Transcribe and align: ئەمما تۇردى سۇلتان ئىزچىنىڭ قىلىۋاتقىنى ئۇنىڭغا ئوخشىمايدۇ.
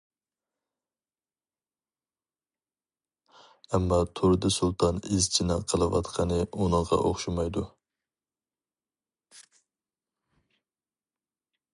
ئەمما 3.69 3.99
تۇردى 4.19 4.51
سۇلتان 4.55 4.97
ئىزچىنىڭ 5.11 5.67
قىلىۋاتقىنى 5.73 6.41
ئۇنىڭغا 6.47 7.01
ئوخشىمايدۇ. 7.03 7.67